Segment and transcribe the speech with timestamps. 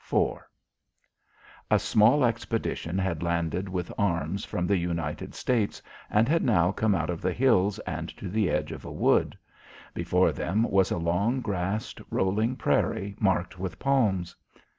[0.00, 0.38] IV
[1.70, 6.94] A small expedition had landed with arms from the United States, and had now come
[6.94, 9.36] out of the hills and to the edge of a wood.
[9.92, 14.34] Before them was a long grassed rolling prairie marked with palms.